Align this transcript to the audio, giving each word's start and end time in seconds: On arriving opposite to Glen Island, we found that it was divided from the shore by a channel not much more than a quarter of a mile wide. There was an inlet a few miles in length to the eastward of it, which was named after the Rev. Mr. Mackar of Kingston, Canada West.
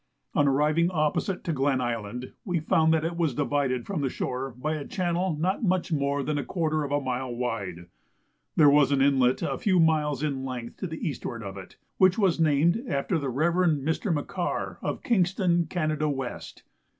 On 0.33 0.47
arriving 0.47 0.89
opposite 0.89 1.43
to 1.43 1.53
Glen 1.53 1.79
Island, 1.79 2.33
we 2.43 2.59
found 2.59 2.91
that 2.91 3.05
it 3.05 3.15
was 3.17 3.35
divided 3.35 3.85
from 3.85 4.01
the 4.01 4.09
shore 4.09 4.49
by 4.57 4.73
a 4.73 4.83
channel 4.87 5.37
not 5.39 5.63
much 5.63 5.91
more 5.93 6.23
than 6.23 6.39
a 6.39 6.43
quarter 6.43 6.83
of 6.83 6.91
a 6.91 6.99
mile 6.99 7.31
wide. 7.31 7.85
There 8.55 8.67
was 8.67 8.91
an 8.91 9.03
inlet 9.03 9.43
a 9.43 9.59
few 9.59 9.79
miles 9.79 10.23
in 10.23 10.43
length 10.43 10.77
to 10.77 10.87
the 10.87 11.07
eastward 11.07 11.43
of 11.43 11.55
it, 11.55 11.77
which 11.97 12.17
was 12.17 12.39
named 12.39 12.83
after 12.89 13.19
the 13.19 13.29
Rev. 13.29 13.53
Mr. 13.77 14.11
Mackar 14.11 14.79
of 14.81 15.03
Kingston, 15.03 15.67
Canada 15.67 16.09
West. 16.09 16.63